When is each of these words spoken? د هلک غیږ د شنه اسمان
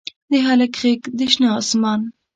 د 0.31 0.33
هلک 0.47 0.71
غیږ 0.81 1.01
د 1.17 1.19
شنه 1.31 1.49
اسمان 1.59 2.01